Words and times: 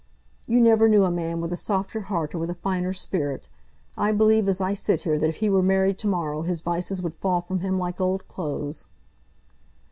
"You 0.47 0.61
never 0.61 0.89
knew 0.89 1.03
a 1.03 1.11
man 1.11 1.41
with 1.41 1.53
a 1.53 1.55
softer 1.55 2.01
heart 2.01 2.33
or 2.33 2.39
with 2.39 2.49
a 2.49 2.55
finer 2.55 2.91
spirit. 2.91 3.47
I 3.95 4.11
believe 4.11 4.49
as 4.49 4.59
I 4.59 4.73
sit 4.73 5.01
here 5.01 5.19
that 5.19 5.29
if 5.29 5.35
he 5.45 5.49
were 5.51 5.61
married 5.61 5.99
to 5.99 6.07
morrow, 6.07 6.41
his 6.41 6.61
vices 6.61 7.03
would 7.03 7.13
fall 7.13 7.39
from 7.39 7.59
him 7.59 7.77
like 7.77 8.01
old 8.01 8.27
clothes." 8.27 8.87